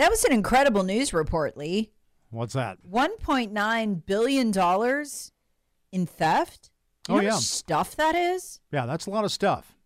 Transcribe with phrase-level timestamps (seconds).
[0.00, 1.90] That was an incredible news report, Lee.
[2.30, 2.78] What's that?
[2.90, 4.46] $1.9 billion
[5.92, 6.70] in theft.
[7.06, 7.32] You Oh, yeah.
[7.32, 8.60] stuff that is?
[8.72, 9.76] Yeah, that's a lot of stuff.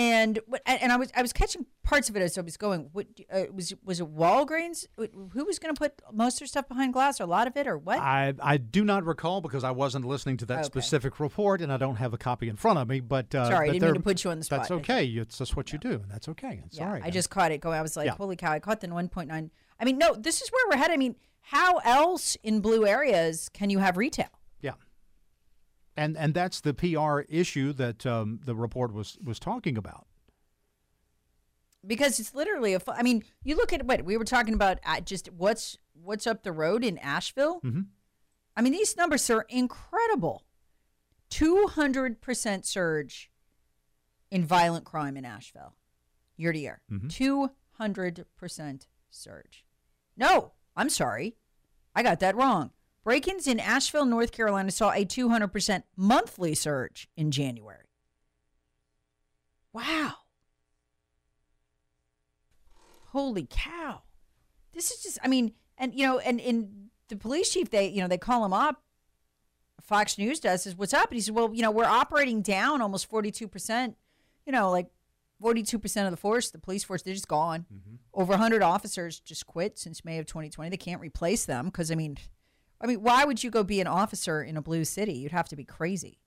[0.00, 2.88] And and I was I was catching parts of it as I was going.
[2.92, 4.86] What uh, was was it Walgreens?
[4.96, 7.54] Who was going to put most of their stuff behind glass, or a lot of
[7.54, 7.98] it, or what?
[7.98, 10.64] I, I do not recall because I wasn't listening to that Okay.
[10.64, 13.00] specific report and I don't have a copy in front of me.
[13.00, 14.60] But uh, Sorry, I didn't mean to put you on the spot.
[14.60, 15.04] That's okay.
[15.04, 16.62] It's just what you do, and that's okay.
[16.64, 17.02] It's yeah, all right.
[17.04, 17.78] I just caught it going.
[17.78, 18.12] I was like, Yeah.
[18.12, 18.52] holy cow!
[18.52, 19.50] I caught the 1.9.
[19.78, 20.94] I mean, no, this is where we're headed.
[20.94, 24.30] I mean, how else in blue areas can you have retail?
[26.00, 30.06] And and that's the PR issue that um, the report was was talking about.
[31.86, 32.80] because it's literally a.
[32.88, 34.78] I mean, you look at what we were talking about.
[34.84, 37.60] Uh, just what's what's up the road in Asheville.
[37.62, 37.86] Mhm.
[38.56, 40.44] I mean, these numbers are incredible.
[41.28, 43.30] Two hundred percent surge
[44.30, 45.74] in violent crime in Asheville,
[46.36, 46.80] year to year.
[47.08, 49.64] Two hundred percent surge.
[50.16, 51.36] No, I'm sorry,
[51.94, 52.70] I got that wrong.
[53.02, 57.86] Break-ins in Asheville, North Carolina, saw a two hundred percent monthly surge in January.
[59.72, 60.14] Wow.
[63.08, 64.02] Holy cow.
[64.72, 68.00] This is just I mean, and you know, and in the police chief, they you
[68.00, 68.82] know, they call him up.
[69.80, 71.10] Fox News does says, What's up?
[71.10, 73.96] And he said, Well, you know, we're operating down almost forty two percent,
[74.46, 74.88] you know, like
[75.40, 77.66] forty two percent of the force, the police force, they're just gone.
[77.72, 77.96] Mm-hmm.
[78.12, 80.70] Over hundred officers just quit since May of twenty twenty.
[80.70, 82.18] They can't replace them because I mean
[82.80, 85.12] I mean, why would you go be an officer in a blue city?
[85.12, 86.18] You'd have to be crazy.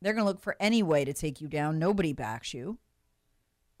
[0.00, 1.78] They're going to look for any way to take you down.
[1.78, 2.78] Nobody backs you.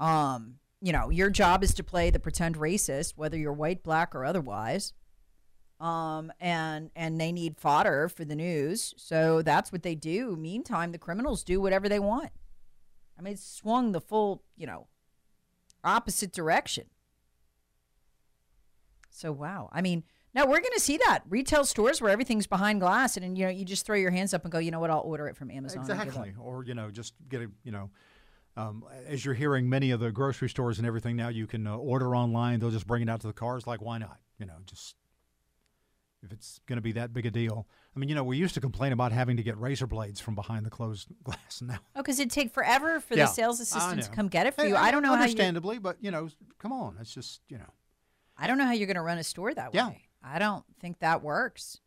[0.00, 4.14] Um, you know, your job is to play the pretend racist, whether you're white, black,
[4.14, 4.92] or otherwise.
[5.80, 10.36] Um, and and they need fodder for the news, so that's what they do.
[10.36, 12.30] Meantime, the criminals do whatever they want.
[13.18, 14.86] I mean, it's swung the full, you know,
[15.82, 16.86] opposite direction.
[19.10, 22.80] So wow, I mean, now we're going to see that retail stores where everything's behind
[22.80, 24.80] glass, and, and, you know, you just throw your hands up and go, you know
[24.80, 25.78] what, I'll order it from Amazon.
[25.80, 26.34] and give up." Exactly.
[26.38, 27.90] Or, you know, just get a, you know,
[28.56, 31.76] um, as you're hearing many of the grocery stores and everything now, you can uh,
[31.76, 32.60] order online.
[32.60, 33.66] They'll just bring it out to the cars.
[33.66, 34.18] Like, why not?
[34.38, 34.96] You know, just
[36.22, 37.66] if it's going to be that big a deal.
[37.94, 40.34] I mean, you know, we used to complain about having to get razor blades from
[40.34, 41.60] behind the closed glass.
[41.62, 44.46] Now, Oh, because it'd take forever for Yeah, the sales I assistant to come get
[44.46, 44.76] it for Hey, you.
[44.76, 45.14] I don't know how.
[45.16, 46.28] Understandably, but, you know,
[46.58, 46.96] come on.
[47.00, 47.70] It's just, you know.
[48.38, 49.88] I don't know how you're going to run a store that Yeah.
[49.88, 50.02] way.
[50.24, 51.80] I don't think that works.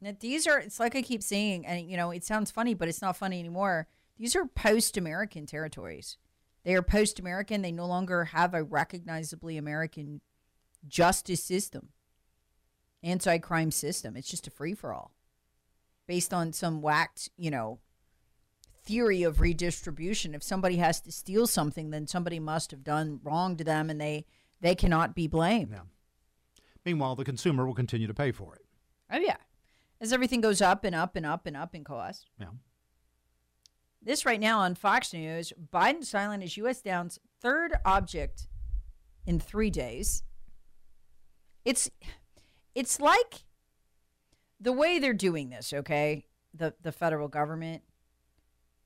[0.00, 0.58] Now, these are.
[0.58, 3.40] It's like I keep saying, and you know, it sounds funny, but it's not funny
[3.40, 3.88] anymore.
[4.18, 6.18] These are post-American territories.
[6.64, 7.62] They are post-American.
[7.62, 10.20] They no longer have a recognizably American
[10.86, 11.88] justice system,
[13.02, 14.16] anti-crime system.
[14.16, 15.12] It's just a free-for-all,
[16.06, 17.80] based on some whacked, you know,
[18.84, 20.34] theory of redistribution.
[20.34, 24.00] If somebody has to steal something, then somebody must have done wrong to them, and
[24.00, 24.26] they
[24.60, 25.72] they cannot be blamed.
[25.72, 25.80] Yeah.
[26.86, 28.62] Meanwhile, the consumer will continue to pay for it.
[29.10, 29.36] Oh yeah,
[30.00, 32.30] as everything goes up and up and up and up in cost.
[32.40, 32.46] Yeah.
[34.00, 36.80] This right now on Fox News: Biden silent is U.S.
[36.80, 38.46] downs third object
[39.26, 40.22] in three days.
[41.64, 41.90] It's
[42.76, 43.44] it's like
[44.60, 45.72] the way they're doing this.
[45.72, 47.82] Okay, the the federal government.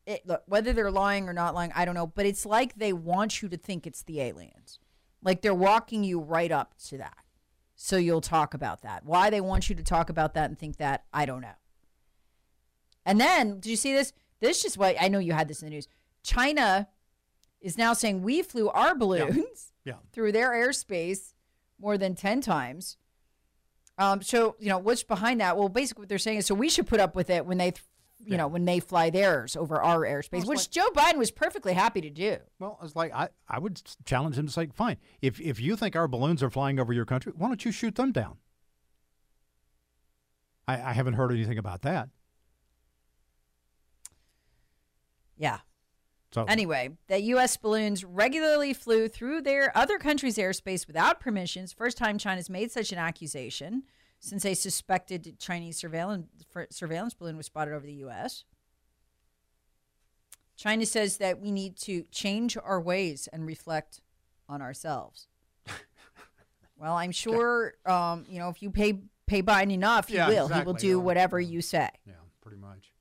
[0.06, 2.06] It, look, whether they're lying or not lying, I don't know.
[2.06, 4.78] But it's like they want you to think it's the aliens.
[5.22, 7.18] Like they're walking you right up to that.
[7.82, 9.06] So you'll talk about that.
[9.06, 11.54] Why they want you to talk about that and think that, I don't know.
[13.06, 14.12] And then, did you see this?
[14.38, 15.88] This is what I know you had this in the news.
[16.22, 16.88] China
[17.62, 19.94] is now saying we flew our balloons Yeah.
[20.12, 21.32] through their airspace
[21.80, 22.98] more than 10 times.
[23.96, 25.56] Um, so, you know, what's behind that?
[25.56, 27.72] Well, basically, what they're saying is so we should put up with it when they,
[28.24, 32.00] you know, when they fly theirs over our airspace, which Joe Biden was perfectly happy
[32.00, 32.36] to do.
[32.58, 35.96] Well, it's like I, I would challenge him to say, fine, if if you think
[35.96, 38.36] our balloons are flying over your country, why don't you shoot them down?
[40.68, 42.08] I, I haven't heard anything about that.
[45.36, 45.60] Yeah.
[46.32, 47.56] So Anyway, the U.S.
[47.56, 51.72] balloons regularly flew through their other countries' airspace without permissions.
[51.72, 53.82] First time China's made such an accusation.
[54.20, 56.28] Since a suspected Chinese surveillance
[56.70, 58.44] surveillance balloon was spotted over the U.S.
[60.56, 64.02] China says that we need to change our ways and reflect
[64.46, 65.26] on ourselves.
[66.76, 70.48] well, I'm sure um, you know if you pay pay Biden enough, he Yeah, will.
[70.48, 70.80] He will exactly.
[70.80, 70.94] do Yeah.
[70.96, 71.88] whatever you say.
[72.06, 72.12] Yeah,
[72.42, 72.92] pretty much.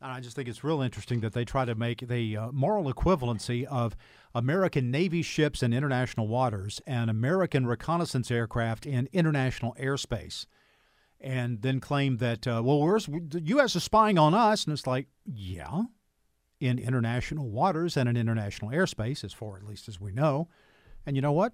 [0.00, 2.92] And I just think it's real interesting that they try to make the uh, moral
[2.92, 3.96] equivalency of
[4.34, 10.46] American Navy ships in international waters and American reconnaissance aircraft in international airspace,
[11.20, 13.76] and then claim that uh, well, where's the U.S.
[13.76, 15.82] is spying on us, and it's like, yeah,
[16.60, 20.48] in international waters and in international airspace, as far at least as we know.
[21.06, 21.52] And you know what?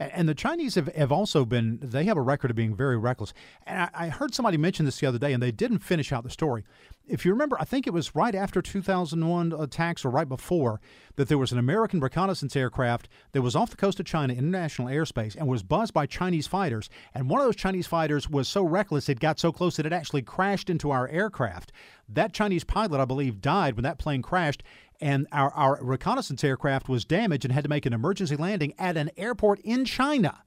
[0.00, 3.32] And the Chinese have, have also been, they have a record of being very reckless.
[3.66, 6.24] And I, I heard somebody mention this the other day, and they didn't finish out
[6.24, 6.64] the story.
[7.06, 10.80] If you remember, I think it was right after 2001 attacks or right before
[11.16, 14.88] that there was an American reconnaissance aircraft that was off the coast of China, international
[14.88, 16.88] airspace, and was buzzed by Chinese fighters.
[17.14, 19.92] And one of those Chinese fighters was so reckless, it got so close that it
[19.92, 21.72] actually crashed into our aircraft.
[22.08, 24.62] That Chinese pilot, I believe, died when that plane crashed,
[25.02, 28.96] and our, our reconnaissance aircraft was damaged and had to make an emergency landing at
[28.96, 30.44] an airport in China.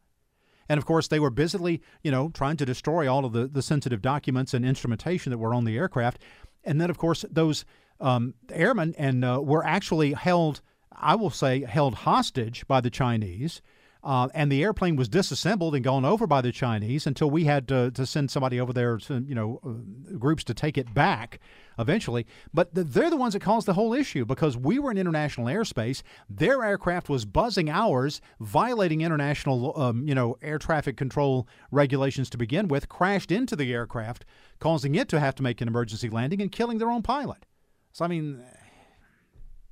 [0.69, 3.61] And of course, they were busily, you know, trying to destroy all of the, the
[3.61, 6.19] sensitive documents and instrumentation that were on the aircraft.
[6.63, 7.65] And then, of course, those
[7.99, 10.61] um, airmen and uh, were actually held,
[10.91, 13.61] I will say, held hostage by the Chinese.
[14.05, 17.67] Uh, and the airplane was disassembled and gone over by the Chinese until we had
[17.67, 21.39] to, to send somebody over there, to, you know, uh, groups to take it back
[21.79, 22.27] eventually.
[22.53, 25.47] But th- they're the ones that caused the whole issue because we were in international
[25.47, 26.03] airspace.
[26.29, 32.37] Their aircraft was buzzing ours, violating international, um, you know, air traffic control regulations to
[32.37, 34.23] begin with, crashed into the aircraft,
[34.59, 37.47] causing it to have to make an emergency landing and killing their own pilot.
[37.91, 38.43] So, I mean,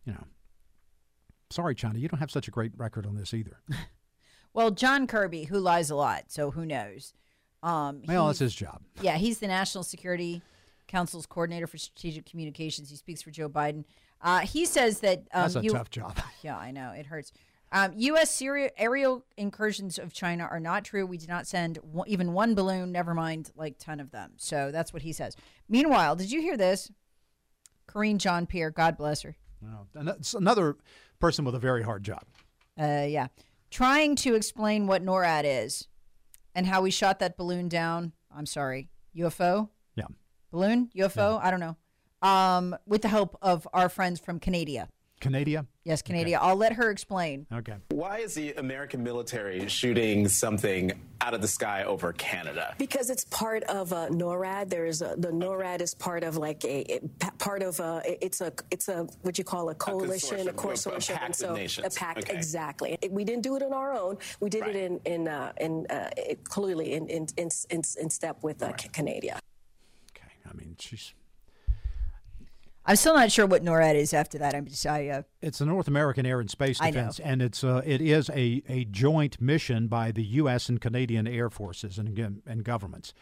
[0.06, 0.24] you know,
[1.51, 3.62] sorry, China, you don't have such a great record on this either.
[4.53, 7.13] Well, John Kirby, who lies a lot, so who knows?
[7.63, 8.81] Um, Well, that's his job.
[9.01, 10.41] Yeah, he's the National Security
[10.88, 12.89] Council's coordinator for strategic communications.
[12.89, 13.85] He speaks for Joe Biden.
[14.21, 16.17] Uh, he says that um, That's a you- tough job.
[16.44, 17.31] Yeah, I know it hurts.
[17.71, 18.39] Um, U.S.
[18.77, 21.05] Aerial incursions of China are not true.
[21.07, 22.91] We did not send one, even one balloon.
[22.91, 24.33] Never mind, like ten of them.
[24.35, 25.35] So that's what he says.
[25.69, 26.91] Meanwhile, did you hear this?
[27.88, 29.35] Karine Jean Pierre, God bless her.
[29.95, 30.75] That's another
[31.19, 32.23] person with a very hard job.
[32.79, 33.27] Uh, yeah,
[33.74, 35.88] trying to explain what NORAD is
[36.54, 38.14] and how we shot that balloon down.
[38.36, 40.06] I'm sorry, UFO Yeah.
[40.52, 41.40] balloon UFO.
[41.42, 41.75] I don't know.
[42.22, 44.88] Um, with the help of our friends from Canada.
[45.24, 45.66] Canada?
[45.86, 46.38] Yes, Canada.
[46.42, 47.46] I'll let her explain.
[47.52, 47.75] Okay.
[47.90, 50.92] Why is the American military shooting something
[51.22, 52.75] out of the sky over Canada?
[52.78, 54.70] Because it's part of uh, NORAD.
[54.70, 58.52] There's a, the NORAD is part of like a, it- part of a it's a
[58.70, 61.36] it's a what you call a coalition, a consortium, a- a consortium, pact and of
[61.36, 61.96] so nations.
[61.96, 62.36] a pact Okay.
[62.36, 62.98] exactly.
[63.02, 64.18] It- we didn't do it on our own.
[64.42, 64.75] We did Right.
[64.75, 68.62] it in in uh, in uh, it, clearly in in, in in in step with
[68.62, 69.40] uh, Canada.
[70.12, 70.31] Okay.
[70.50, 71.14] I mean, she's.
[72.85, 74.53] I'm still not sure what NORAD is after that.
[74.53, 77.81] I'm just I uh, It's the North American Air and Space Defense, and it's uh,
[77.85, 80.68] it is a, a joint mission by the U.S.
[80.68, 83.13] and Canadian air forces and again and governments,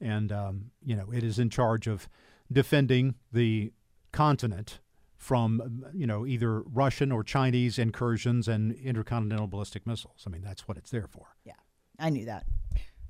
[0.00, 2.08] and um, you know it is in charge of
[2.50, 3.72] defending the
[4.12, 4.78] continent
[5.16, 10.22] from you know either Russian or Chinese incursions and intercontinental ballistic missiles.
[10.26, 11.26] I mean that's what it's there for.
[11.44, 11.54] yeah,
[11.98, 12.46] I knew that.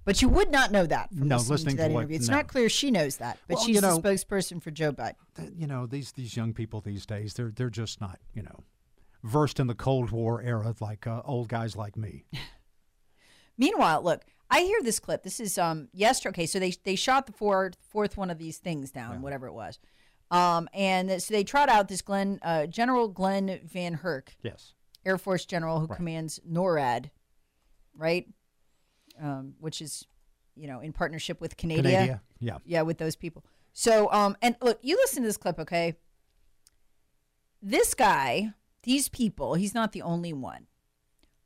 [0.04, 2.16] But you would not know that from No, listening, listening to that to what- interview.
[2.16, 2.36] It's no.
[2.36, 5.16] not clear she knows that, but Well, she's you know- the spokesperson for Joe Biden.
[5.34, 8.64] That- You know these these young people these days they're they're just not you know
[9.22, 12.24] versed in the Cold War era like uh, old guys like me.
[13.58, 15.22] Meanwhile, look, I hear this clip.
[15.24, 16.30] This is um yesterday.
[16.30, 19.52] Okay, so they they shot the fourth fourth one of these things down, whatever it
[19.52, 19.78] was,
[20.30, 24.72] um, and so they trot out this Glen uh, General Glen VanHerck, Yes.
[25.04, 27.10] Air Force general who commands NORAD,
[27.96, 28.26] right?
[29.20, 30.06] Um, which is,
[30.54, 31.90] you know, in partnership with Canada.
[31.90, 32.22] Canada.
[32.38, 32.58] Yeah.
[32.64, 33.44] Yeah, with those people.
[33.72, 35.94] So, um, and look, you listen to this clip, okay?
[37.60, 40.66] This guy, these people, he's not the only one,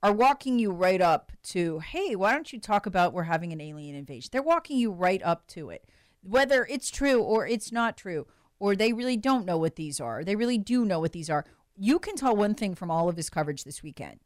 [0.03, 3.61] are walking you right up to, hey, why don't you talk about we're having an
[3.61, 4.31] alien invasion?
[4.33, 5.89] They're walking you right up to it,
[6.23, 8.27] whether it's true or it's not true,
[8.59, 10.25] or they really don't know what these are.
[10.25, 11.45] They really do know what these are.
[11.77, 14.21] You can tell one thing from all of his coverage this weekend.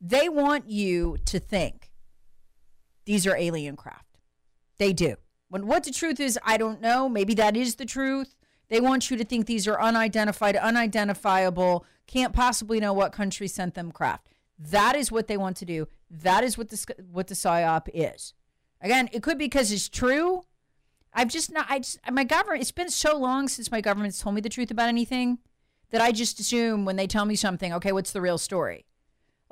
[0.00, 1.90] They want you to think
[3.04, 4.18] these are alien craft.
[4.78, 5.16] They do.
[5.48, 7.08] When what the truth is, I don't know.
[7.08, 8.34] Maybe that is the truth.
[8.68, 13.74] They want you to think these are unidentified, unidentifiable, can't possibly know what country sent
[13.74, 14.28] them craft.
[14.58, 15.88] That is what they want to do.
[16.10, 18.34] That is what the what the psyop is.
[18.80, 20.42] Again, it could be because it's true.
[21.12, 21.66] I've just not.
[21.68, 22.62] I just my government.
[22.62, 25.38] It's been so long since my government's told me the truth about anything
[25.90, 27.72] that I just assume when they tell me something.
[27.74, 28.86] Okay, what's the real story?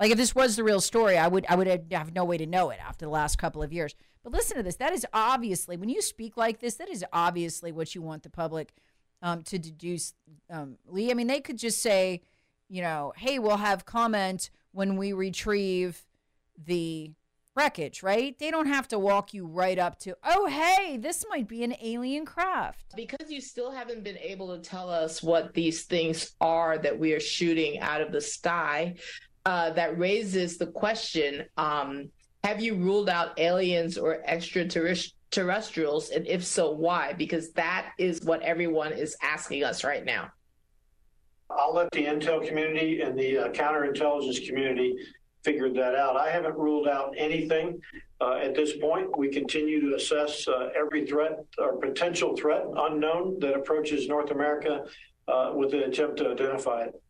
[0.03, 2.45] Like if this was the real story, I would I would have no way to
[2.45, 3.95] know it after the last couple of years.
[4.25, 4.75] But listen to this.
[4.75, 8.29] That is obviously when you speak like this, that is obviously what you want the
[8.29, 8.73] public
[9.23, 10.15] um, to deduce.
[10.51, 12.23] Um, Lee, I mean, they could just say,
[12.69, 16.05] you know, hey, we'll have comment when we retrieve
[16.59, 17.13] the
[17.55, 18.37] wreckage, right?
[18.41, 21.77] They don't have to walk you right up to, oh, hey, this might be an
[21.81, 22.87] alien craft.
[22.97, 27.13] Because you still haven't been able to tell us what these things are that we
[27.13, 28.97] are shooting out of the sky,
[29.45, 32.11] uh, that raises the question um,
[32.45, 36.11] have you ruled out aliens or extraterrestrials?
[36.11, 37.13] And if so, why?
[37.13, 40.31] Because that is what everyone is asking us right now.
[41.49, 44.97] I'll let the intel community and the uh, counterintelligence community
[45.45, 46.17] figure that out.
[46.17, 47.81] I haven't ruled out anything
[48.21, 49.17] uh, at this point.
[49.17, 54.85] We continue to assess uh, every threat or potential threat unknown that approaches North America
[55.29, 57.03] uh, with the attempt to identify it.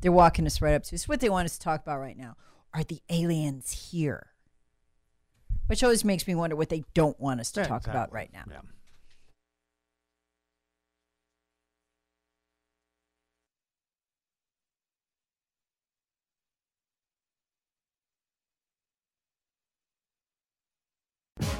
[0.00, 0.94] They're walking us right up to.
[0.94, 2.36] It's what they want us to talk about right now.
[2.74, 4.28] Are the aliens here?
[5.66, 7.98] Which always makes me wonder what they don't want us to Yeah, talk exactly.
[7.98, 8.44] about right now.
[8.50, 8.60] Yeah.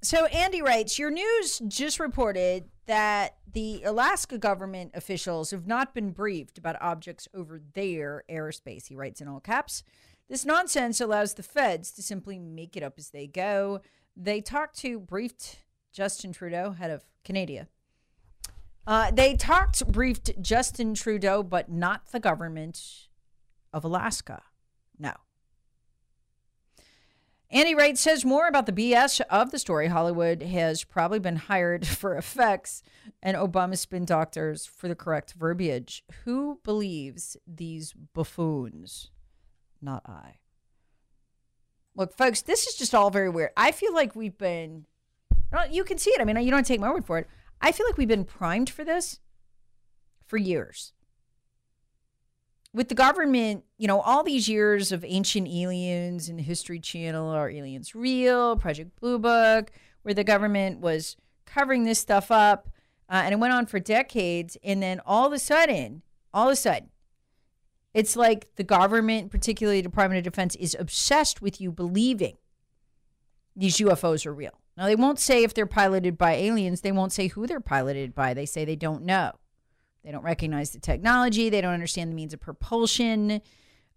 [0.00, 6.10] So Andy writes, your news just reported that the Alaska government officials have not been
[6.10, 8.86] briefed about objects over their airspace.
[8.86, 9.82] He writes in all caps.
[10.28, 13.80] This nonsense allows the feds to simply make it up as they go.
[14.16, 15.58] They talked to briefed
[15.92, 17.66] Justin Trudeau, head of Canada.
[18.86, 23.08] Uh, they talked briefed Justin Trudeau, but not the government
[23.72, 24.42] of Alaska.
[24.98, 25.12] No.
[27.50, 29.86] Andy Wright says more about the BS of the story.
[29.86, 32.82] Hollywood has probably been hired for effects
[33.22, 36.04] and Obama spin doctors for the correct verbiage.
[36.24, 39.10] Who believes these buffoons?
[39.80, 40.38] Not I.
[41.94, 43.50] Look, folks, this is just all very weird.
[43.56, 44.86] I feel like we've been,
[45.50, 46.20] well, you can see it.
[46.20, 47.28] I mean, you don't take my word for it.
[47.60, 49.20] I feel like we've been primed for this
[50.26, 50.92] for years
[52.72, 57.50] with the government, you know, all these years of ancient aliens and History Channel, are
[57.50, 58.56] aliens real?
[58.56, 59.70] Project Blue Book,
[60.02, 62.68] where the government was covering this stuff up,
[63.08, 64.56] uh, and it went on for decades.
[64.62, 66.90] And then all of a sudden, all of a sudden,
[67.94, 72.36] it's like the government, particularly the Department of Defense, is obsessed with you believing
[73.56, 74.60] these UFOs are real.
[74.76, 76.82] Now, they won't say if they're piloted by aliens.
[76.82, 78.34] They won't say who they're piloted by.
[78.34, 79.32] They say they don't know.
[80.04, 81.50] They don't recognize the technology.
[81.50, 83.42] They don't understand the means of propulsion.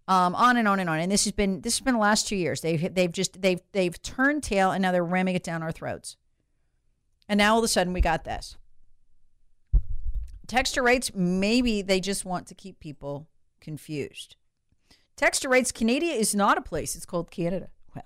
[0.08, 0.98] Um, on and on and on.
[0.98, 2.60] And this has been this has been the last two years.
[2.60, 6.16] They've they've just they've they've turned tail and now they're ramming it down our throats.
[7.28, 8.56] And now all of a sudden we got this.
[10.48, 13.28] Texture rates, maybe they just want to keep people
[13.60, 14.36] confused.
[15.16, 16.96] Texture rates, Canada is not a place.
[16.96, 17.68] It's called Canada.
[17.94, 18.04] Well,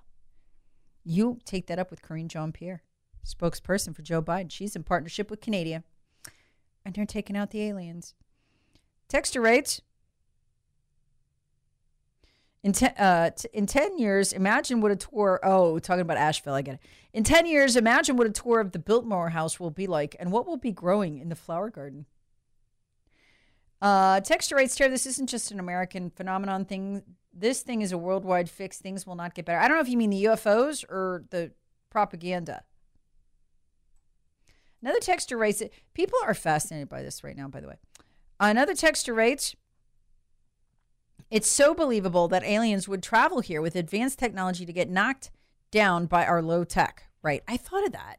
[1.02, 2.82] you take that up with Karine Jean Pierre,
[3.24, 4.50] spokesperson for Joe Biden.
[4.50, 5.82] She's in partnership with Canada
[6.86, 8.14] and they're taking out the aliens.
[9.08, 9.82] Texture rates.
[12.62, 15.40] In, te- uh, t- in 10 years, imagine what a tour.
[15.42, 16.80] Oh, talking about Asheville, I get it.
[17.12, 20.32] In 10 years, imagine what a tour of the Biltmore house will be like and
[20.32, 22.06] what will be growing in the flower garden.
[23.82, 24.88] Uh, texture rates here.
[24.88, 27.02] This isn't just an American phenomenon thing.
[27.32, 28.78] This thing is a worldwide fix.
[28.78, 29.58] Things will not get better.
[29.58, 31.52] I don't know if you mean the UFOs or the
[31.90, 32.62] propaganda.
[34.82, 35.62] Another texture rates.
[35.94, 37.76] People are fascinated by this right now, by the way.
[38.38, 39.54] Another texture rates.
[41.30, 45.30] It's so believable that aliens would travel here with advanced technology to get knocked
[45.70, 47.04] down by our low tech.
[47.22, 47.42] Right.
[47.48, 48.18] I thought of that.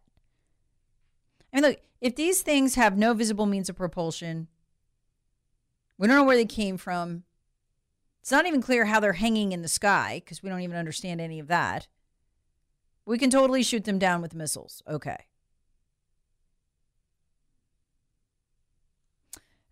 [1.54, 4.48] I mean, look, if these things have no visible means of propulsion,
[5.98, 7.24] we don't know where they came from.
[8.22, 11.22] It's not even clear how they're hanging in the sky because we don't even understand
[11.22, 11.88] any of that.
[13.06, 14.84] We can totally shoot them down with missiles.
[14.88, 15.28] Okay.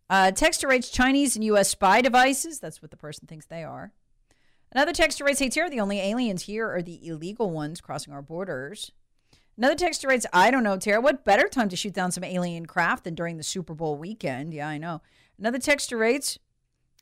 [0.10, 1.70] Uh, texter Chinese and U.S.
[1.70, 2.60] spy devices.
[2.60, 3.92] That's what the person thinks they are.
[4.72, 8.92] Another texter writes, Hey, the only aliens here are the illegal ones crossing our borders.
[9.58, 11.00] Another texter writes, I don't know, Tara.
[11.00, 14.54] What better time to shoot down some alien craft than during the Super Bowl weekend?
[14.54, 15.02] Yeah, I know.
[15.40, 16.38] Another texter writes,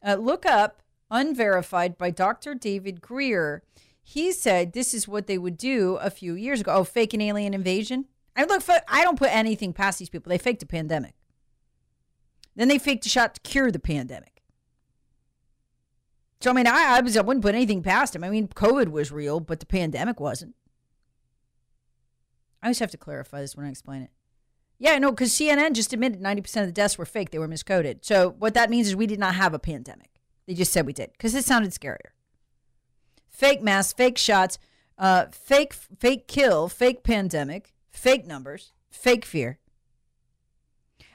[0.05, 2.53] uh, Look up, unverified by Dr.
[2.53, 3.63] David Greer.
[4.03, 6.73] He said this is what they would do a few years ago.
[6.73, 8.05] Oh, fake an alien invasion?
[8.35, 10.29] I look, I don't put anything past these people.
[10.29, 11.15] They faked a pandemic.
[12.55, 14.41] Then they faked a shot to cure the pandemic.
[16.41, 18.23] So I mean, I, I was I wouldn't put anything past him.
[18.23, 20.55] I mean, COVID was real, but the pandemic wasn't.
[22.61, 24.09] I always have to clarify this when I explain it.
[24.77, 27.31] Yeah, no, because CNN just admitted 90% of the deaths were fake.
[27.31, 28.03] They were miscoded.
[28.03, 30.09] So what that means is we did not have a pandemic.
[30.45, 32.11] They just said we did because it sounded scarier.
[33.29, 34.59] Fake masks, fake shots,
[34.97, 39.59] uh, fake fake kill, fake pandemic, fake numbers, fake fear.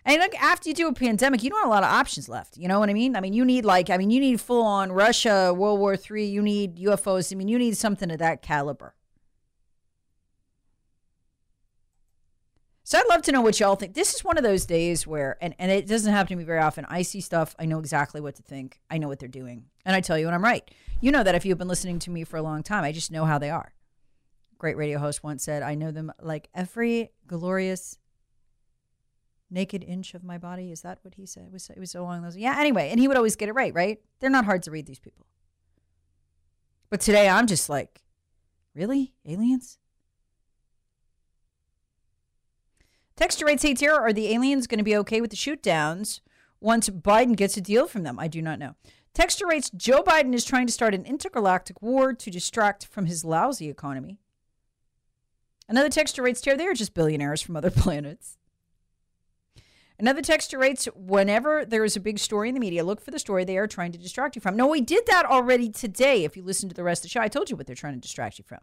[0.09, 2.57] And like after you do a pandemic, you don't have a lot of options left.
[2.57, 3.15] You know what I mean?
[3.15, 6.25] I mean, you need like, I mean, you need full on Russia, World War Three.
[6.25, 7.31] You need UFOs.
[7.31, 8.95] I mean, you need something of that caliber.
[12.85, 13.93] So I'd love to know what y'all think.
[13.93, 16.61] This is one of those days where, and, and it doesn't happen to me very
[16.61, 16.87] often.
[16.89, 18.81] I see stuff, I know exactly what to think.
[18.91, 19.67] I know what they're doing.
[19.85, 20.67] And I tell you when I'm right.
[21.03, 23.13] You know that if you've been listening to me for a long time, I just
[23.13, 23.75] know how they are.
[24.57, 27.99] Great radio host once said, I know them like every glorious
[29.51, 30.71] naked inch of my body.
[30.71, 31.45] Is that what he said?
[31.47, 32.37] It was it was along those.
[32.37, 32.57] Yeah.
[32.59, 33.75] Anyway, and he would always get it right.
[33.75, 34.01] Right?
[34.21, 34.87] They're not hard to read.
[34.87, 35.27] These people.
[36.91, 38.03] But today I'm just like,
[38.75, 39.79] really, aliens?
[43.17, 43.95] Texture rates hey here.
[43.95, 46.21] Are the aliens going to be okay with the shoot downs
[46.61, 48.19] once Biden gets a deal from them?
[48.19, 48.77] I do not know.
[49.13, 53.25] Texture rates Joe Biden is trying to start an intergalactic war to distract from his
[53.25, 54.21] lousy economy.
[55.69, 56.57] Another texture rates here.
[56.57, 58.39] They are just billionaires from other planets.
[60.01, 63.19] Another texture rates whenever there is a big story in the media, look for the
[63.19, 64.57] story they are trying to distract you from.
[64.57, 66.25] No, we did that already today.
[66.25, 67.95] If you listen to the rest of the show, I told you what they're trying
[67.95, 68.61] to distract you from.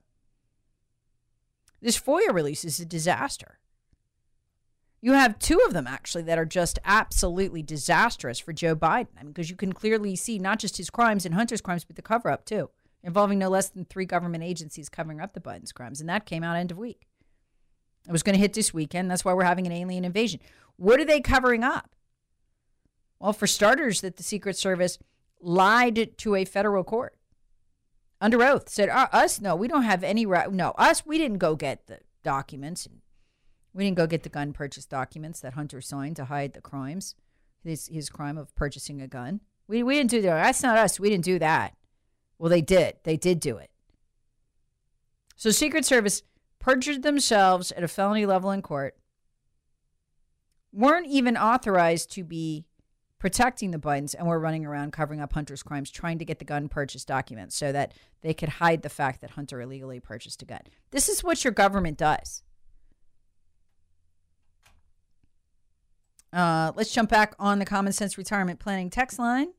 [1.82, 3.60] This FOIA release is a disaster.
[5.02, 9.10] You have two of them actually that are just absolutely disastrous for Joe Biden.
[9.19, 11.98] I mean, because you can clearly see not just his crimes and Hunter's crimes, but
[11.98, 12.69] the cover up too,
[13.04, 16.00] involving no less than three government agencies covering up the Biden's crimes.
[16.00, 17.08] And that came out end of week.
[18.08, 19.10] It was going to hit this weekend.
[19.10, 20.39] That's why we're having an alien invasion.
[20.78, 21.96] What are they covering up?
[23.20, 25.00] Well, for starters, that the Secret Service
[25.41, 27.15] lied to a federal court
[28.22, 30.52] under oath, said, uh, Us, no, we don't have any right.
[30.52, 32.88] No, us, we didn't go get the documents.
[33.74, 37.15] We didn't go get the gun purchase documents that Hunter signed to hide the crimes,
[37.63, 39.41] his, his crime of purchasing a gun.
[39.68, 40.44] We, we didn't do that.
[40.44, 41.00] That's not us.
[41.00, 41.76] We didn't do that.
[42.38, 42.96] Well, they did.
[43.04, 43.72] They did do it.
[45.36, 46.24] So, Secret Service
[46.65, 48.97] perjured themselves at a felony level in court
[50.73, 52.65] weren't even authorized to be
[53.19, 56.45] protecting the Bidens and were running around covering up Hunter's crimes, trying to get the
[56.45, 60.45] gun purchase documents so that they could hide the fact that Hunter illegally purchased a
[60.45, 60.62] gun.
[60.89, 62.41] This is what your government does.
[66.34, 69.49] Uh, let's jump back on the common sense retirement planning text line.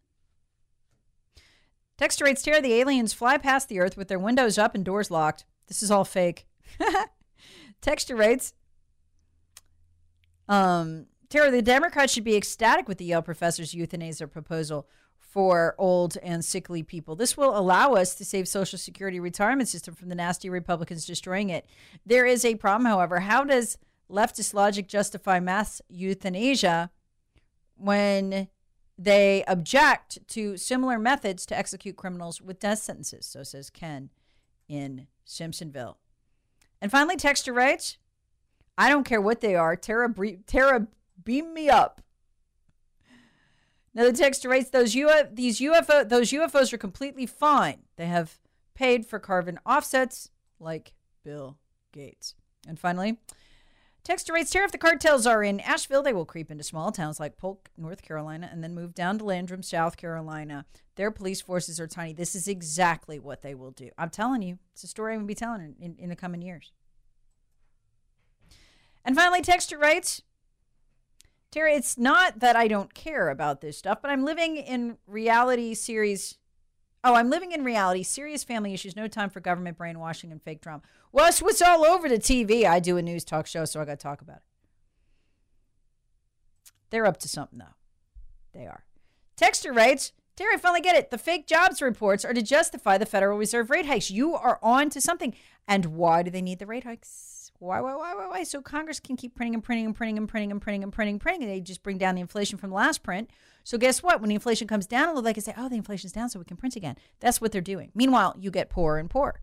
[1.97, 5.09] Text rates here the aliens fly past the earth with their windows up and doors
[5.09, 5.45] locked.
[5.69, 6.49] This is all fake.
[7.81, 8.53] Texture rates
[10.49, 16.17] um, Tara, the Democrats should be ecstatic with the Yale professor's euthanasia proposal for old
[16.23, 17.17] and sickly people.
[17.17, 21.51] This will allow us to save Social Security retirement system from the nasty Republicans destroying
[21.51, 21.67] it.
[22.07, 23.21] There is a problem, however.
[23.21, 23.77] How does
[24.11, 26.91] leftist logic justify mass euthanasia
[27.77, 28.49] when
[28.97, 33.27] they object to similar methods to execute criminals with death sentences?
[33.27, 34.11] So says Ken
[34.69, 35.97] in Simpsonville.
[36.81, 37.99] And finally, Texture writes
[38.79, 39.77] I don't care what they are.
[39.77, 40.13] Tara,
[40.47, 40.87] Tara,
[41.25, 42.03] beam me up.
[43.95, 47.85] Now the texture writes those UFO, these UFO those UFOs are completely fine.
[47.97, 48.39] They have
[48.75, 50.93] paid for carbon offsets like
[51.25, 51.57] Bill
[51.93, 52.35] Gates.
[52.69, 53.17] And finally,
[54.07, 57.19] text writes Tara, if the cartels are in Asheville, they will creep into small towns
[57.19, 60.65] like Polk, North Carolina, and then move down to Landrum, South Carolina.
[60.95, 62.13] Their police forces are tiny.
[62.13, 63.91] This is exactly what they will do.
[63.99, 66.41] I'm telling you, it's a story I'm going to be telling in, in, the coming
[66.41, 66.71] years.
[69.05, 70.23] And finally, Texture writes
[71.51, 75.75] Terry, it's not that I don't care about this stuff, but I'm living in reality
[75.75, 76.39] series.
[77.09, 80.61] Oh, I'm living in reality, serious family issues, no time for government brainwashing and fake
[80.61, 80.83] drama.
[81.13, 82.65] Well, it's what's all over the TV.
[82.65, 84.43] I do a news talk show, so I got to talk about it.
[86.91, 87.77] They're up to something, though.
[88.53, 88.87] They are.
[89.37, 91.13] Texture writes Terry, finally get it.
[91.13, 94.11] The fake jobs reports are to justify the Federal Reserve rate hikes.
[94.11, 95.33] You are on to something.
[95.69, 97.53] And why do they need the rate hikes?
[97.61, 98.43] Why, why, why, why, why?
[98.43, 101.15] So Congress can keep printing and printing and printing and printing and printing and printing
[101.15, 103.31] and printing, and they just bring down the inflation from the last print.
[103.67, 104.21] So guess what?
[104.21, 106.45] When inflation comes down a little, they can say, "Oh, the inflation's down, so we
[106.45, 107.91] can print again." That's what they're doing.
[107.97, 109.41] Meanwhile, you get poorer and poorer.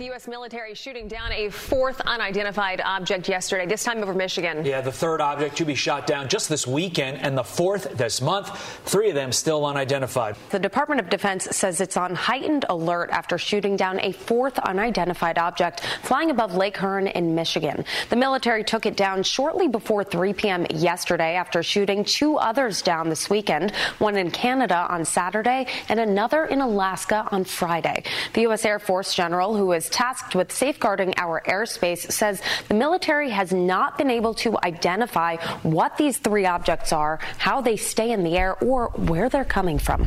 [0.00, 0.26] The U.S.
[0.26, 4.64] military shooting down a fourth unidentified object yesterday, this time over Michigan.
[4.64, 8.22] Yeah, the third object to be shot down just this weekend and the fourth this
[8.22, 8.48] month.
[8.86, 10.36] Three of them still unidentified.
[10.48, 15.36] The Department of Defense says it's on heightened alert after shooting down a fourth unidentified
[15.36, 17.84] object flying above Lake Huron in Michigan.
[18.08, 20.66] The military took it down shortly before 3 p.m.
[20.70, 26.46] yesterday after shooting two others down this weekend, one in Canada on Saturday and another
[26.46, 28.02] in Alaska on Friday.
[28.32, 28.64] The U.S.
[28.64, 33.52] Air Force general, who is is tasked with safeguarding our airspace, says the military has
[33.52, 38.36] not been able to identify what these three objects are, how they stay in the
[38.36, 40.06] air, or where they're coming from.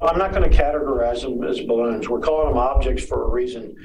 [0.00, 2.08] I'm not going to categorize them as balloons.
[2.08, 3.76] We're calling them objects for a reason.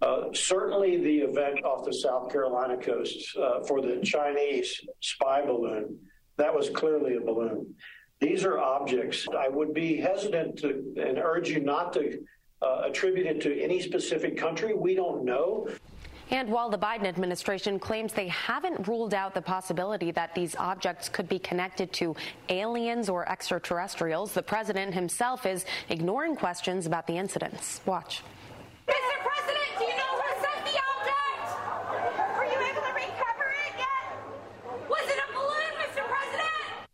[0.00, 5.98] Uh, certainly, the event off the South Carolina coast uh, for the Chinese spy balloon,
[6.36, 7.74] that was clearly a balloon.
[8.20, 9.26] These are objects.
[9.36, 12.20] I would be hesitant to and urge you not to
[12.64, 14.74] uh, attributed to any specific country.
[14.74, 15.68] We don't know.
[16.30, 21.08] And while the Biden administration claims they haven't ruled out the possibility that these objects
[21.08, 22.16] could be connected to
[22.48, 27.82] aliens or extraterrestrials, the president himself is ignoring questions about the incidents.
[27.84, 28.22] Watch.
[28.88, 29.16] Mr.
[29.22, 31.46] President, do you know who sent the object?
[32.38, 34.88] Were you able to recover it yet?
[34.88, 36.02] Was it a balloon, Mr.
[36.08, 36.88] President?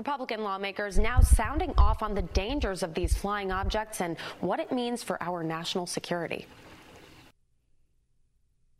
[0.00, 4.72] Republican lawmakers now sounding off on the dangers of these flying objects and what it
[4.72, 6.46] means for our national security.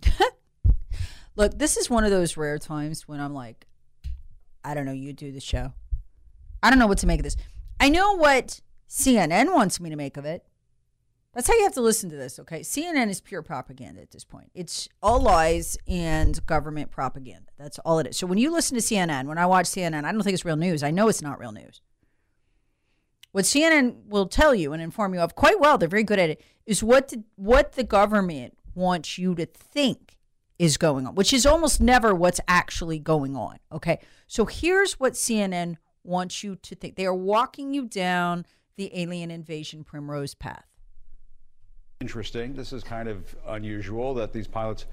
[1.36, 3.66] Look, this is one of those rare times when I'm like,
[4.64, 5.74] I don't know, you do the show.
[6.62, 7.36] I don't know what to make of this.
[7.78, 10.46] I know what CNN wants me to make of it.
[11.32, 12.60] That's how you have to listen to this, okay?
[12.60, 14.50] CNN is pure propaganda at this point.
[14.52, 17.50] It's all lies and government propaganda.
[17.56, 18.16] That's all it is.
[18.16, 20.56] So when you listen to CNN, when I watch CNN, I don't think it's real
[20.56, 20.82] news.
[20.82, 21.80] I know it's not real news.
[23.30, 26.30] What CNN will tell you and inform you of quite well, they're very good at
[26.30, 30.16] it, is what the, what the government wants you to think
[30.58, 34.00] is going on, which is almost never what's actually going on, okay?
[34.26, 36.96] So here's what CNN wants you to think.
[36.96, 40.69] They are walking you down the alien invasion primrose path
[42.00, 42.54] interesting.
[42.54, 44.86] This is kind of unusual that these pilots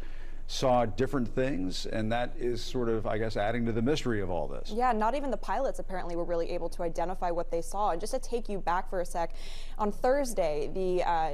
[0.50, 4.30] saw different things, and that is sort of, I guess, adding to the mystery of
[4.30, 4.72] all this.
[4.74, 7.92] Yeah, not even the pilots apparently were really able to identify what they saw.
[7.92, 9.34] And just to take you back for a sec,
[9.78, 11.32] on Thursday, the uh,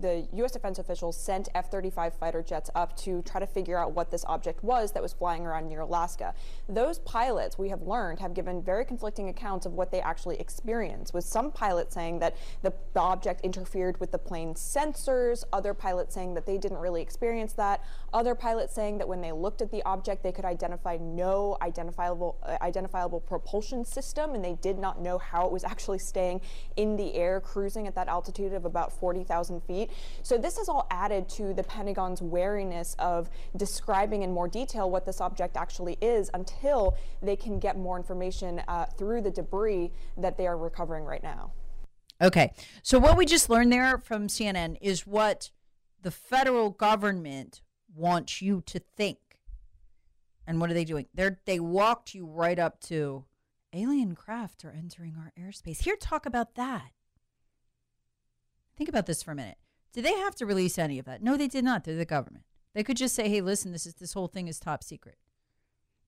[0.00, 0.52] the U.S.
[0.52, 4.62] defense officials sent F-35 fighter jets up to try to figure out what this object
[4.62, 6.32] was that was flying around near Alaska.
[6.68, 11.12] Those pilots, we have learned, have given very conflicting accounts of what they actually experienced.
[11.12, 16.14] With some pilots saying that the, the object interfered with the plane's sensors, other pilots
[16.14, 19.62] saying that they didn't really experience that, other pilots pilot saying that when they looked
[19.62, 24.78] at the object, they could identify no identifiable uh, identifiable propulsion system, and they did
[24.78, 26.38] not know how it was actually staying
[26.76, 29.90] in the air, cruising at that altitude of about 40,000 feet.
[30.22, 35.06] So this has all added to the Pentagon's wariness of describing in more detail what
[35.06, 40.36] this object actually is until they can get more information uh, through the debris that
[40.36, 41.52] they are recovering right now.
[42.20, 42.52] Okay.
[42.82, 45.50] So what we just learned there from CNN is what
[46.02, 47.62] the federal government
[47.94, 49.18] want you to think.
[50.46, 51.06] And what are they doing?
[51.14, 53.24] They're they walked you right up to
[53.72, 55.82] alien craft are entering our airspace.
[55.82, 56.90] Here talk about that.
[58.76, 59.58] Think about this for a minute.
[59.92, 61.22] Did they have to release any of that?
[61.22, 61.84] No, they did not.
[61.84, 62.44] They're the government.
[62.74, 65.18] They could just say, "Hey, listen, this is this whole thing is top secret."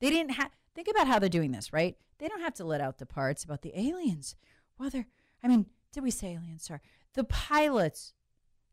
[0.01, 1.97] They didn't have Think about how they're doing this, right?
[2.19, 4.35] They don't have to let out the parts about the aliens.
[4.79, 5.07] Well, they're
[5.43, 6.65] I mean, did we say aliens?
[6.65, 6.81] Sorry.
[7.15, 8.13] The pilots.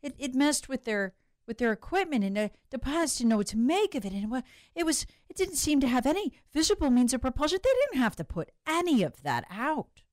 [0.01, 1.13] It it messed with their
[1.47, 4.13] with their equipment, and the, the didn't know what to make of it.
[4.13, 4.43] And
[4.75, 7.59] it was it didn't seem to have any visible means of propulsion.
[7.63, 10.03] They didn't have to put any of that out.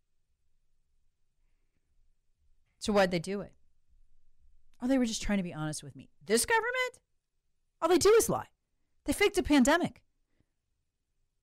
[2.79, 3.53] So why'd they do it?
[4.81, 6.09] Oh, they were just trying to be honest with me.
[6.25, 7.01] This government,
[7.83, 8.47] all they do is lie.
[9.05, 10.03] They faked a pandemic.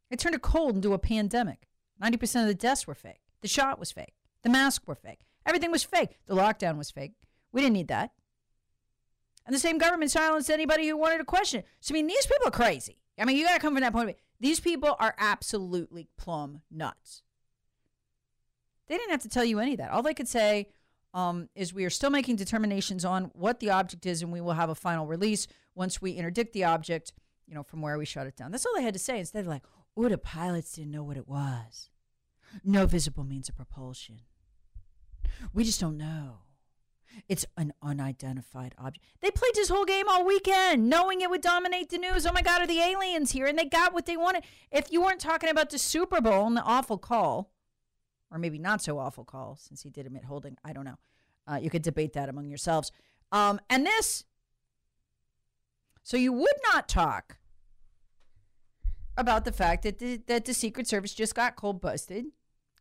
[0.09, 1.67] They turned a cold into a pandemic.
[2.01, 3.21] 90% of the deaths were fake.
[3.41, 4.13] The shot was fake.
[4.43, 5.21] The mask were fake.
[5.45, 6.17] Everything was fake.
[6.27, 7.13] The lockdown was fake.
[7.51, 8.11] We didn't need that.
[9.45, 11.67] And the same government silenced anybody who wanted to question it.
[11.79, 12.97] So, I mean, these people are crazy.
[13.19, 14.21] I mean, you got to come from that point of view.
[14.39, 17.23] These people are absolutely plumb nuts.
[18.87, 19.91] They didn't have to tell you any of that.
[19.91, 20.69] All they could say
[21.13, 24.53] um, is we are still making determinations on what the object is, and we will
[24.53, 27.13] have a final release once we interdict the object,
[27.47, 28.51] you know, from where we shut it down.
[28.51, 29.19] That's all they had to say.
[29.19, 29.63] Instead of like,
[29.95, 31.89] oh, the pilots didn't know what it was.
[32.63, 34.21] No visible means of propulsion.
[35.53, 36.39] We just don't know.
[37.27, 39.05] It's an unidentified object.
[39.21, 42.25] They played this whole game all weekend, knowing it would dominate the news.
[42.25, 43.45] Oh my God, are the aliens here?
[43.45, 44.43] And they got what they wanted.
[44.71, 47.51] If you weren't talking about the Super Bowl and the awful call,
[48.31, 50.97] or maybe not so awful call, since he did admit holding, I don't know.
[51.47, 52.91] Uh, you could debate that among yourselves.
[53.31, 54.25] Um, and this,
[56.03, 57.37] so you would not talk
[59.17, 62.25] about the fact that the, that the Secret Service just got cold busted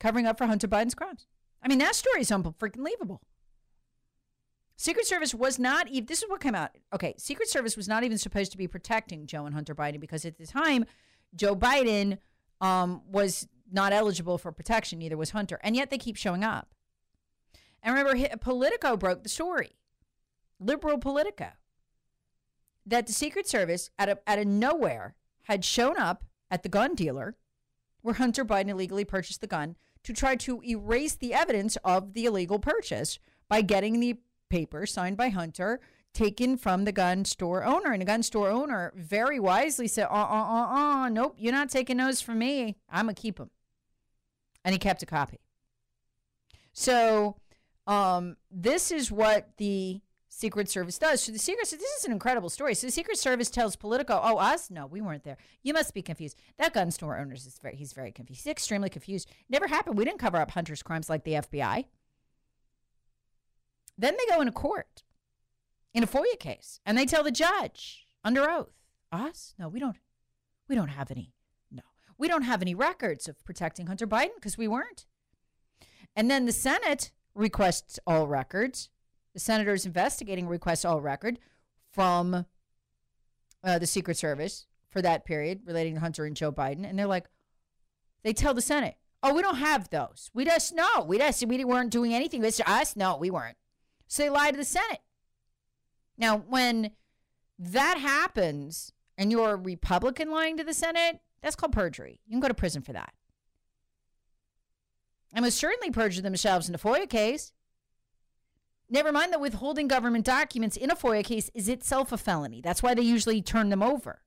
[0.01, 1.27] covering up for Hunter Biden's crimes.
[1.63, 3.23] I mean, that story is unfreaking believable.
[4.77, 6.71] Secret Service was not even, this is what came out.
[6.93, 10.25] Okay, Secret Service was not even supposed to be protecting Joe and Hunter Biden because
[10.25, 10.85] at the time,
[11.35, 12.19] Joe Biden
[12.61, 15.61] um, was not eligible for protection, neither was Hunter.
[15.63, 16.75] And yet they keep showing up.
[17.83, 19.77] And remember, Politico broke the story,
[20.59, 21.51] liberal Politico,
[22.87, 26.95] that the Secret Service, out of, out of nowhere, had shown up at the gun
[26.95, 27.37] dealer
[28.01, 32.27] where Hunter Biden illegally purchased the gun to try to erase the evidence of the
[32.27, 35.81] illegal purchase by getting the paper signed by Hunter
[36.13, 37.93] taken from the gun store owner.
[37.93, 41.69] And the gun store owner very wisely said, uh uh uh uh, nope, you're not
[41.69, 42.77] taking those from me.
[42.89, 43.51] I'm going to keep them.
[44.65, 45.41] And he kept a copy.
[46.73, 47.37] So
[47.87, 51.21] um, this is what the Secret Service does.
[51.23, 52.75] So the Secret Service, this is an incredible story.
[52.75, 54.71] So the Secret Service tells Politico, "Oh, us?
[54.71, 55.37] No, we weren't there.
[55.63, 56.37] You must be confused.
[56.59, 58.43] That gun store owner is very he's very confused.
[58.43, 59.31] He's extremely confused.
[59.49, 59.97] Never happened.
[59.97, 61.85] We didn't cover up Hunter's crimes like the FBI."
[63.97, 65.03] Then they go into court
[65.93, 68.75] in a FOIA case and they tell the judge under oath,
[69.13, 69.55] "Us?
[69.59, 69.97] No, we don't
[70.69, 71.33] we don't have any.
[71.71, 71.83] No.
[72.19, 75.07] We don't have any records of protecting Hunter Biden because we weren't."
[76.17, 78.91] And then the Senate requests all records.
[79.33, 81.39] The senators investigating requests all record
[81.93, 82.47] from
[83.65, 87.07] uh, the Secret Service for that period relating to Hunter and Joe Biden, and they're
[87.07, 87.27] like,
[88.23, 90.31] they tell the Senate, "Oh, we don't have those.
[90.35, 91.05] We just know.
[91.07, 92.45] We just we weren't doing anything.
[92.45, 92.97] It's us.
[92.97, 93.57] No, we weren't."
[94.07, 95.01] So they lie to the Senate.
[96.17, 96.93] Now, when
[97.59, 102.21] that happens, and you're a Republican lying to the Senate, that's called perjury.
[102.27, 103.13] You can go to prison for that.
[105.33, 107.53] And most certainly perjured themselves in a FOIA case.
[108.89, 112.61] Never mind that withholding government documents in a FOIA case is itself a felony.
[112.61, 114.23] That's why they usually turn them over.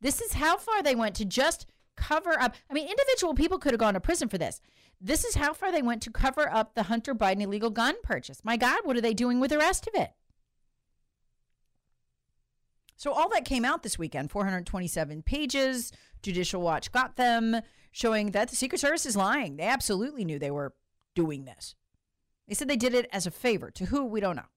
[0.00, 1.66] This is how far they went to just
[1.98, 2.54] cover up.
[2.70, 4.60] I mean, individual people could have gone to prison for this.
[5.00, 8.40] This is how far they went to cover up the Hunter Biden illegal gun purchase.
[8.44, 10.12] My God, what are they doing with the rest of it?
[12.96, 15.92] So, all that came out this weekend 427 pages.
[16.20, 17.60] Judicial Watch got them,
[17.92, 19.56] showing that the Secret Service is lying.
[19.56, 20.74] They absolutely knew they were
[21.14, 21.76] doing this.
[22.48, 23.70] They said they did it as a favor.
[23.70, 24.04] To who?
[24.04, 24.48] We don't know.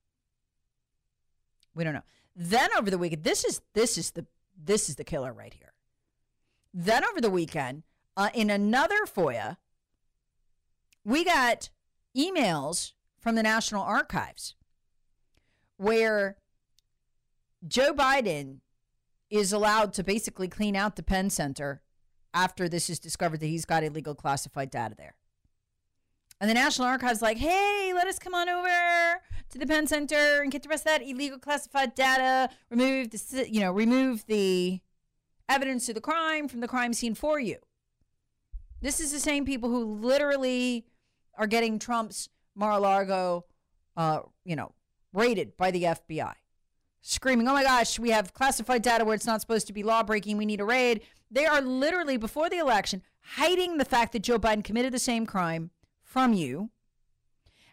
[1.75, 2.03] We don't know.
[2.35, 4.25] Then over the weekend, this is this is the
[4.57, 5.70] this is the killer right here.
[6.73, 7.83] Then over the weekend,
[8.15, 9.57] uh, in another FOIA,
[11.03, 11.69] we got
[12.15, 14.55] emails from the National Archives
[15.77, 16.37] where
[17.67, 18.59] Joe Biden
[19.29, 21.81] is allowed to basically clean out the Penn Center
[22.33, 25.15] after this is discovered that he's got illegal classified data there.
[26.39, 30.41] And the National Archives like, hey, let us come on over to the Penn Center
[30.41, 34.81] and get the rest of that illegal classified data, remove the, you know, remove the
[35.51, 37.57] evidence of the crime from the crime scene for you.
[38.81, 40.85] This is the same people who literally
[41.35, 43.45] are getting Trump's Mar-a-Lago,
[43.95, 44.73] uh, you know,
[45.13, 46.33] raided by the FBI,
[47.01, 50.03] screaming, "Oh my gosh, we have classified data where it's not supposed to be law
[50.03, 50.37] breaking.
[50.37, 53.03] We need a raid." They are literally before the election
[53.35, 56.71] hiding the fact that Joe Biden committed the same crime from you.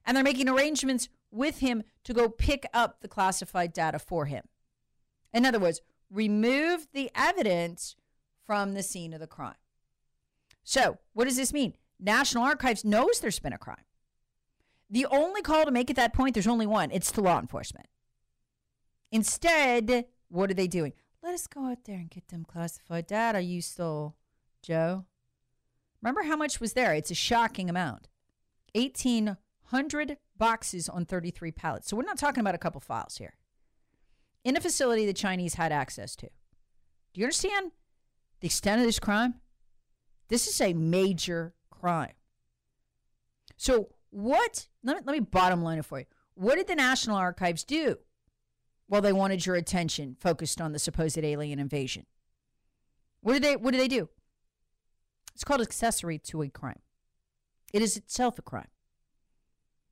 [0.05, 4.45] And they're making arrangements with him to go pick up the classified data for him.
[5.33, 7.97] In other words, remove the evidence
[8.47, 9.55] from the scene of the crime.
[10.65, 11.75] So, what does this mean?
[12.01, 13.85] National Archives knows there's been a crime.
[14.91, 17.87] The only call to make at that point, there's only one it's to law enforcement.
[19.11, 20.93] Instead, what are they doing?
[21.23, 24.17] Let us go out there and get them classified data you stole,
[24.63, 25.05] Joe.
[26.01, 26.95] Remember how much was there?
[26.95, 28.09] It's a shocking amount.
[28.75, 31.89] 1,800 boxes on 33 pallets.
[31.89, 33.35] So we're not talking about a couple files here.
[34.45, 36.27] In a facility the Chinese had access to.
[37.13, 37.73] Do you understand
[38.41, 39.35] the extent of this crime?
[40.29, 42.13] This is a major crime.
[43.57, 46.07] So, what, let me, let me bottom line it for you.
[46.35, 47.99] What did the National Archives do?
[48.89, 52.07] Well, they wanted your attention focused on the supposed alien invasion.
[53.21, 54.09] What do they what do they do?
[55.35, 56.81] It's called accessory to a crime.
[57.73, 58.69] It is itself a crime.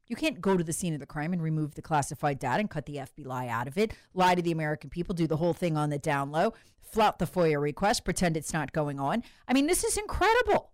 [0.09, 2.71] You can't go to the scene of the crime and remove the classified data and
[2.71, 5.77] cut the FBI out of it, lie to the American people, do the whole thing
[5.77, 9.25] on the down low, flout the FOIA request, pretend it's not going on.
[9.49, 10.71] I mean, this is incredible.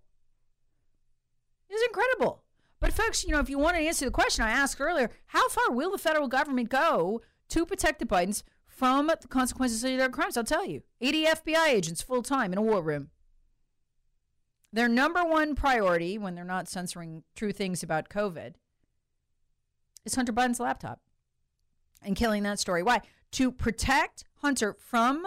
[1.71, 2.42] This is incredible.
[2.81, 5.49] But, folks, you know, if you want to answer the question I asked earlier, how
[5.49, 10.09] far will the federal government go to protect the Bidens from the consequences of their
[10.09, 10.37] crimes?
[10.37, 13.11] I'll tell you 80 FBI agents full time in a war room.
[14.73, 18.55] Their number one priority when they're not censoring true things about COVID
[20.05, 21.01] is Hunter Biden's laptop
[22.03, 22.83] and killing that story.
[22.83, 23.01] Why?
[23.33, 25.27] To protect Hunter from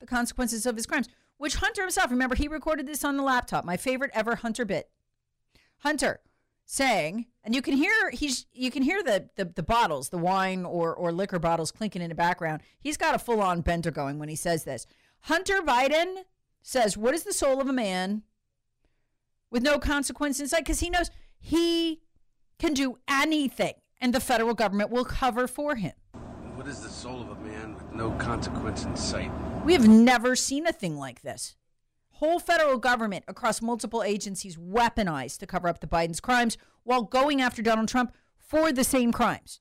[0.00, 1.08] the consequences of his crimes,
[1.38, 4.90] which Hunter himself, remember, he recorded this on the laptop, my favorite ever Hunter bit.
[5.78, 6.20] Hunter
[6.64, 10.64] saying, and you can hear he's you can hear the the, the bottles, the wine
[10.64, 12.62] or or liquor bottles clinking in the background.
[12.78, 14.86] He's got a full on bender going when he says this.
[15.20, 16.24] Hunter Biden
[16.62, 18.22] says, "What is the soul of a man
[19.50, 22.00] with no consequence inside?" Because he knows he
[22.58, 25.92] can do anything, and the federal government will cover for him.
[26.54, 29.30] What is the soul of a man with no consequence in sight?
[29.64, 31.56] We have never seen a thing like this.
[32.12, 37.42] Whole federal government across multiple agencies weaponized to cover up the Biden's crimes while going
[37.42, 39.60] after Donald Trump for the same crimes.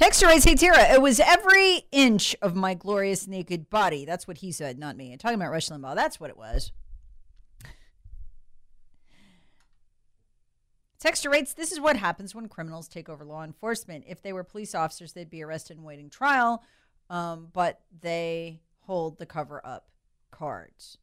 [0.00, 4.06] Texter writes, Hey Tara, it was every inch of my glorious naked body.
[4.06, 5.12] That's what he said, not me.
[5.12, 5.94] I'm talking about Rush Limbaugh.
[5.94, 6.72] That's what it was.
[11.04, 14.04] Texter writes, This is what happens when criminals take over law enforcement.
[14.08, 16.64] If they were police officers, they'd be arrested and waiting trial,
[17.10, 19.90] um, but they hold the cover up
[20.30, 20.96] cards.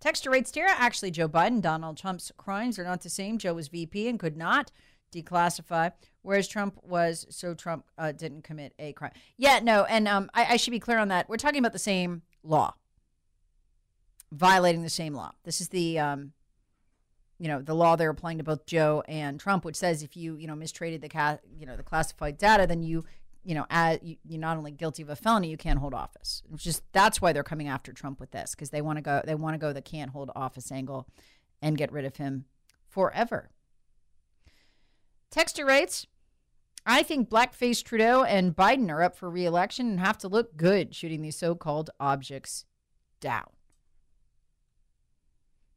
[0.00, 3.38] Texter writes, Tara, actually, Joe Biden, Donald Trump's crimes are not the same.
[3.38, 4.70] Joe was VP and could not
[5.12, 5.92] declassify,
[6.28, 9.12] whereas Trump was so Trump uh, didn't commit a crime.
[9.38, 11.26] Yeah, no, and um, I, I should be clear on that.
[11.26, 12.74] We're talking about the same law,
[14.30, 15.32] violating the same law.
[15.44, 16.32] This is the um,
[17.38, 20.36] you know the law they're applying to both Joe and Trump, which says if you
[20.36, 23.06] you know mistraded the ca- you know the classified data, then you
[23.42, 26.42] you know as you, you're not only guilty of a felony, you can't hold office.
[26.52, 29.22] It's just that's why they're coming after Trump with this because they want to go
[29.24, 31.08] they want to go the can't hold office angle
[31.62, 32.44] and get rid of him
[32.86, 33.48] forever.
[35.30, 36.06] Texter writes,
[36.86, 40.94] I think blackface Trudeau and Biden are up for reelection and have to look good
[40.94, 42.64] shooting these so called objects
[43.20, 43.48] down.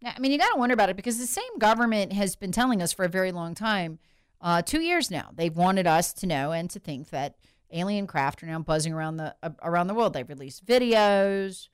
[0.02, 2.52] Now, I mean, you got to wonder about it because the same government has been
[2.52, 4.00] telling us for a very long time,
[4.42, 7.36] uh, two years now, they've wanted us to know and to think that
[7.72, 10.14] alien craft are now buzzing around the uh, around the world.
[10.14, 11.70] They've released videos.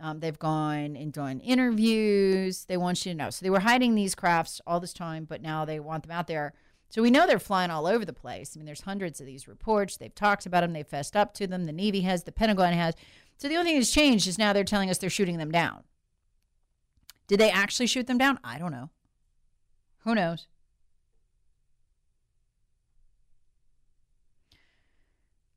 [0.00, 2.64] Um, they've gone and done interviews.
[2.64, 3.30] They want you to know.
[3.30, 6.26] So they were hiding these crafts all this time, but now they want them out
[6.26, 6.54] there
[6.92, 8.54] so we know they're flying all over the place.
[8.54, 9.96] I mean, there's hundreds of these reports.
[9.96, 10.74] They've talked about them.
[10.74, 11.64] They've fessed up to them.
[11.64, 12.94] The Navy has, the Pentagon has.
[13.38, 15.84] So the only thing that's changed is now they're telling us they're shooting them down.
[17.28, 18.38] Did they actually shoot them down?
[18.44, 18.90] I don't know.
[20.00, 20.46] Who knows?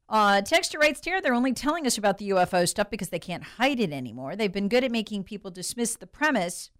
[0.07, 3.43] Uh, Texture writes here, they're only telling us about the UFO stuff because they can't
[3.43, 4.37] hide it anymore.
[4.37, 6.71] They've been good at making people dismiss the premise,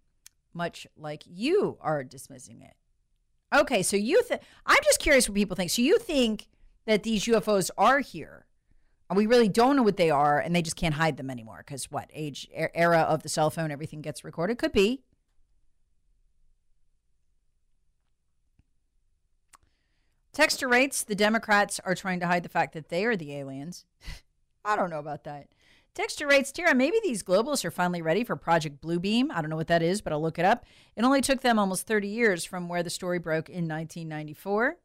[0.54, 2.72] much like you are dismissing it.
[3.54, 5.70] Okay, so you think I'm just curious what people think.
[5.70, 6.48] So you think
[6.86, 8.46] that these UFOs are here,
[9.08, 11.62] and we really don't know what they are, and they just can't hide them anymore
[11.64, 14.58] because what age era of the cell phone, everything gets recorded.
[14.58, 15.02] Could be.
[20.32, 23.86] Texture rates the Democrats are trying to hide the fact that they are the aliens.
[24.64, 25.48] I don't know about that.
[25.96, 29.30] Texture rates, Tara, maybe these globalists are finally ready for Project Bluebeam.
[29.30, 30.66] I don't know what that is, but I'll look it up.
[30.94, 34.76] It only took them almost 30 years from where the story broke in 1994.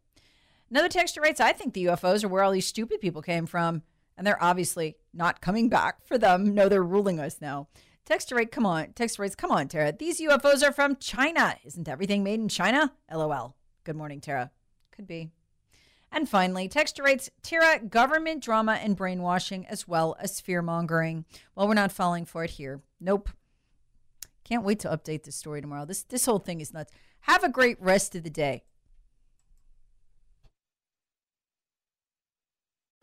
[0.70, 3.82] Another texture rates, I think the UFOs are where all these stupid people came from,
[4.18, 6.56] and they're obviously not coming back for them.
[6.56, 7.68] No, they're ruling us now.
[8.06, 8.94] Texture rate, come on.
[8.94, 9.92] Texture rates, come on, Tara.
[9.92, 11.58] These UFOs are from China.
[11.66, 12.94] Isn't everything made in China?
[13.14, 13.58] LOL.
[13.84, 14.50] Good morning, Tara.
[14.94, 15.30] Could be.
[16.12, 21.26] And finally, texture rates Tara government drama and brainwashing as well as fear mongering.
[21.56, 22.82] Well, we're not falling for it here.
[23.00, 23.30] Nope.
[24.44, 25.86] Can't wait to update this story tomorrow.
[25.86, 26.92] This this whole thing is nuts.
[27.22, 28.64] Have a great rest of the day.